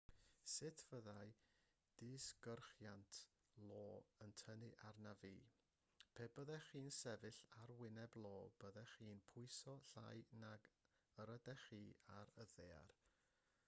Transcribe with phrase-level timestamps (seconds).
[0.51, 1.25] sut fyddai
[2.03, 3.19] disgyrchiant
[3.65, 3.81] io
[4.27, 5.31] yn tynnu arnaf fi
[6.19, 8.33] pe byddech chi'n sefyll ar wyneb io
[8.65, 10.17] byddech chi'n pwyso llai
[10.47, 10.69] nag
[11.25, 11.81] yr ydych chi
[12.19, 12.93] ar y ddaear